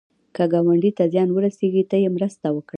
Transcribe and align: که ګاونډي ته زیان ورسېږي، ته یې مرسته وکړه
که 0.35 0.43
ګاونډي 0.51 0.91
ته 0.97 1.03
زیان 1.13 1.29
ورسېږي، 1.31 1.83
ته 1.89 1.95
یې 2.03 2.09
مرسته 2.15 2.47
وکړه 2.51 2.69